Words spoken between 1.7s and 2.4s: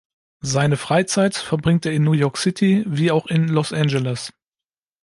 er in New York